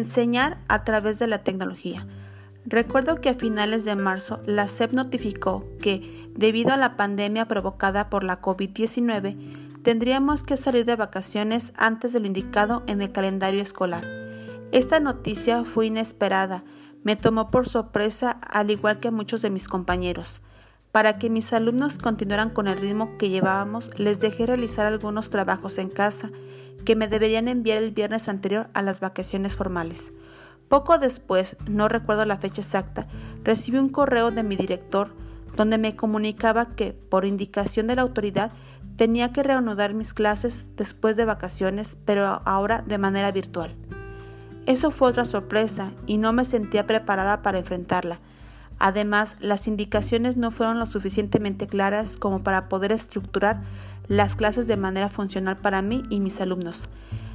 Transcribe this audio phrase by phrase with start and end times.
[0.00, 2.06] Enseñar a través de la tecnología.
[2.64, 8.08] Recuerdo que a finales de marzo la SEP notificó que, debido a la pandemia provocada
[8.08, 13.60] por la COVID-19, tendríamos que salir de vacaciones antes de lo indicado en el calendario
[13.60, 14.06] escolar.
[14.72, 16.64] Esta noticia fue inesperada,
[17.04, 20.40] me tomó por sorpresa al igual que a muchos de mis compañeros.
[20.92, 25.78] Para que mis alumnos continuaran con el ritmo que llevábamos, les dejé realizar algunos trabajos
[25.78, 26.30] en casa
[26.84, 30.12] que me deberían enviar el viernes anterior a las vacaciones formales.
[30.68, 33.06] Poco después, no recuerdo la fecha exacta,
[33.44, 35.14] recibí un correo de mi director
[35.56, 38.52] donde me comunicaba que, por indicación de la autoridad,
[38.96, 43.76] tenía que reanudar mis clases después de vacaciones, pero ahora de manera virtual.
[44.66, 48.20] Eso fue otra sorpresa y no me sentía preparada para enfrentarla.
[48.80, 53.60] Además, las indicaciones no fueron lo suficientemente claras como para poder estructurar
[54.08, 56.88] las clases de manera funcional para mí y mis alumnos.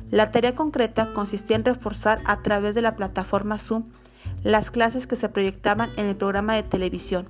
[0.09, 3.83] La tarea concreta consistía en reforzar a través de la plataforma Zoom
[4.43, 7.29] las clases que se proyectaban en el programa de televisión.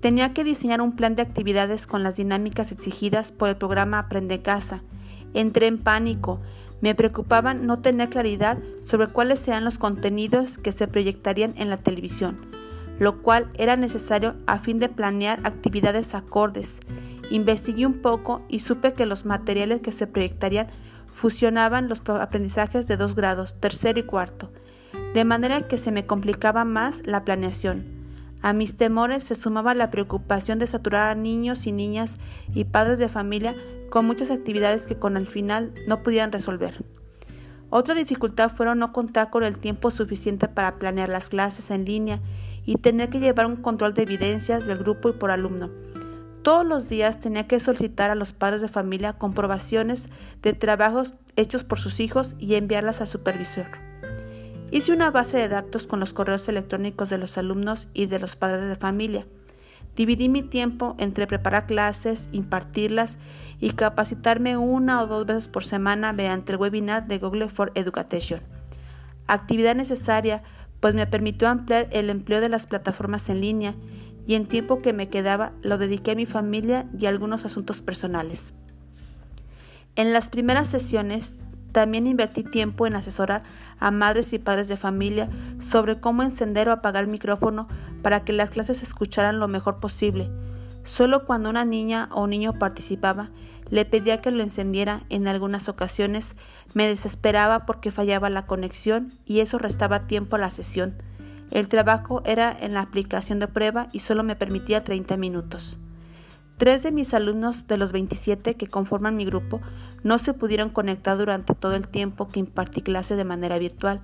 [0.00, 4.42] Tenía que diseñar un plan de actividades con las dinámicas exigidas por el programa Aprende
[4.42, 4.82] Casa.
[5.32, 6.40] Entré en pánico.
[6.80, 11.76] Me preocupaba no tener claridad sobre cuáles sean los contenidos que se proyectarían en la
[11.76, 12.57] televisión,
[12.98, 16.80] lo cual era necesario a fin de planear actividades acordes.
[17.30, 20.68] Investigué un poco y supe que los materiales que se proyectarían
[21.12, 24.52] fusionaban los aprendizajes de dos grados, tercero y cuarto,
[25.14, 27.98] de manera que se me complicaba más la planeación.
[28.40, 32.18] A mis temores se sumaba la preocupación de saturar a niños y niñas
[32.54, 33.56] y padres de familia
[33.90, 36.84] con muchas actividades que con el final no pudieran resolver.
[37.70, 42.20] Otra dificultad fueron no contar con el tiempo suficiente para planear las clases en línea
[42.68, 45.70] y tener que llevar un control de evidencias del grupo y por alumno
[46.48, 50.08] todos los días tenía que solicitar a los padres de familia comprobaciones
[50.40, 53.66] de trabajos hechos por sus hijos y enviarlas al supervisor.
[54.70, 58.34] Hice una base de datos con los correos electrónicos de los alumnos y de los
[58.36, 59.26] padres de familia.
[59.94, 63.18] Dividí mi tiempo entre preparar clases, impartirlas
[63.60, 68.40] y capacitarme una o dos veces por semana mediante el webinar de Google for Education.
[69.26, 70.42] Actividad necesaria,
[70.80, 73.74] pues me permitió ampliar el empleo de las plataformas en línea
[74.26, 77.82] y en tiempo que me quedaba lo dediqué a mi familia y a algunos asuntos
[77.82, 78.54] personales.
[79.96, 81.34] En las primeras sesiones
[81.72, 83.42] también invertí tiempo en asesorar
[83.78, 85.28] a madres y padres de familia
[85.58, 87.68] sobre cómo encender o apagar el micrófono
[88.02, 90.30] para que las clases se escucharan lo mejor posible.
[90.84, 93.30] Solo cuando una niña o niño participaba,
[93.70, 96.36] le pedía que lo encendiera en algunas ocasiones,
[96.74, 101.02] me desesperaba porque fallaba la conexión y eso restaba tiempo a la sesión.
[101.50, 105.78] El trabajo era en la aplicación de prueba y solo me permitía 30 minutos.
[106.58, 109.60] Tres de mis alumnos de los 27 que conforman mi grupo
[110.02, 114.02] no se pudieron conectar durante todo el tiempo que impartí clase de manera virtual.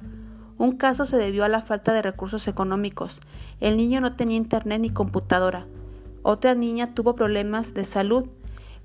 [0.57, 3.21] Un caso se debió a la falta de recursos económicos.
[3.61, 5.67] El niño no tenía internet ni computadora.
[6.23, 8.27] Otra niña tuvo problemas de salud.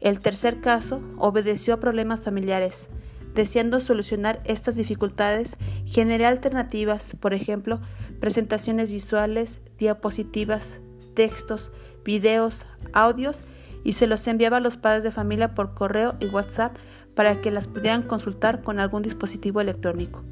[0.01, 2.89] El tercer caso obedeció a problemas familiares.
[3.33, 7.79] Deseando solucionar estas dificultades, generé alternativas, por ejemplo,
[8.19, 10.79] presentaciones visuales, diapositivas,
[11.13, 11.71] textos,
[12.03, 13.43] videos, audios
[13.83, 16.75] y se los enviaba a los padres de familia por correo y WhatsApp
[17.13, 20.23] para que las pudieran consultar con algún dispositivo electrónico.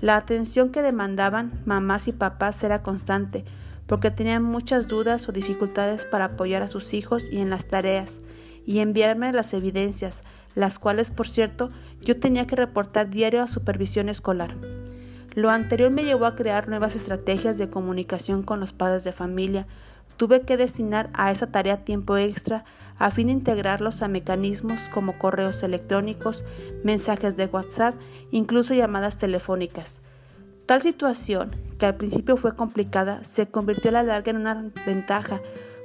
[0.00, 3.44] La atención que demandaban mamás y papás era constante,
[3.86, 8.20] porque tenían muchas dudas o dificultades para apoyar a sus hijos y en las tareas,
[8.66, 10.22] y enviarme las evidencias,
[10.54, 14.56] las cuales, por cierto, yo tenía que reportar diario a supervisión escolar.
[15.34, 19.66] Lo anterior me llevó a crear nuevas estrategias de comunicación con los padres de familia.
[20.16, 22.64] Tuve que destinar a esa tarea tiempo extra
[22.98, 26.44] a fin de integrarlos a mecanismos como correos electrónicos,
[26.84, 27.94] mensajes de WhatsApp,
[28.30, 30.02] incluso llamadas telefónicas.
[30.66, 35.40] Tal situación, que al principio fue complicada, se convirtió a la larga en una ventaja,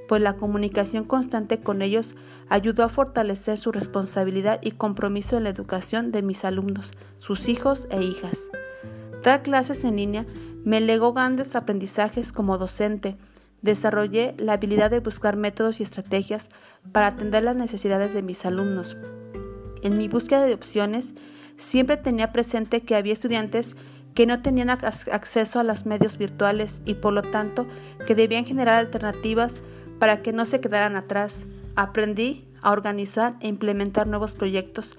[0.08, 2.16] pues la comunicación constante con ellos
[2.50, 7.88] ayudó a fortalecer su responsabilidad y compromiso en la educación de mis alumnos, sus hijos
[7.90, 8.52] e hijas.
[9.24, 10.26] Dar clases en línea
[10.64, 13.18] me legó grandes aprendizajes como docente.
[13.62, 16.50] Desarrollé la habilidad de buscar métodos y estrategias
[16.92, 18.98] para atender las necesidades de mis alumnos.
[19.82, 21.16] En mi búsqueda de opciones,
[21.58, 23.76] siempre tenía presente que había estudiantes
[24.16, 27.68] que no tenían acceso a los medios virtuales y por lo tanto
[28.08, 29.62] que debían generar alternativas
[30.00, 31.46] para que no se quedaran atrás.
[31.76, 34.98] Aprendí a organizar e implementar nuevos proyectos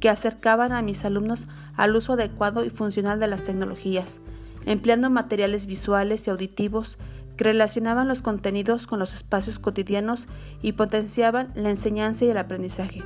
[0.00, 1.46] que acercaban a mis alumnos
[1.76, 4.20] al uso adecuado y funcional de las tecnologías,
[4.66, 6.98] empleando materiales visuales y auditivos
[7.36, 10.26] que relacionaban los contenidos con los espacios cotidianos
[10.60, 13.02] y potenciaban la enseñanza y el aprendizaje.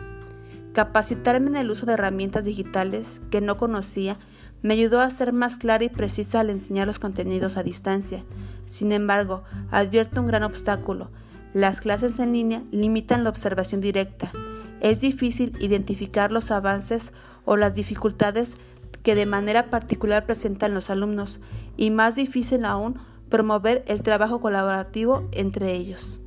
[0.72, 4.18] Capacitarme en el uso de herramientas digitales que no conocía
[4.62, 8.24] me ayudó a ser más clara y precisa al enseñar los contenidos a distancia.
[8.64, 11.10] Sin embargo, advierto un gran obstáculo.
[11.54, 14.32] Las clases en línea limitan la observación directa.
[14.80, 17.12] Es difícil identificar los avances
[17.44, 18.56] o las dificultades
[19.02, 21.40] que de manera particular presentan los alumnos
[21.76, 26.20] y más difícil aún promover el trabajo colaborativo entre ellos.